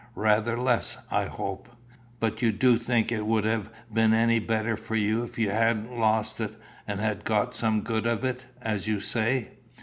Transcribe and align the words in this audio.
Rather 0.15 0.57
less, 0.57 0.97
I 1.11 1.25
hope. 1.25 1.69
But 2.19 2.37
do 2.37 2.49
you 2.59 2.77
think 2.79 3.11
it 3.11 3.27
would 3.27 3.43
have 3.45 3.69
been 3.93 4.15
any 4.15 4.39
better 4.39 4.75
for 4.75 4.95
you 4.95 5.23
if 5.23 5.37
you 5.37 5.51
hadn't 5.51 5.95
lost 5.95 6.39
it, 6.39 6.55
and 6.87 6.99
had 6.99 7.23
got 7.23 7.53
some 7.53 7.81
good 7.81 8.07
of 8.07 8.23
it, 8.23 8.47
as 8.63 8.87
you 8.87 8.99
say?" 8.99 9.49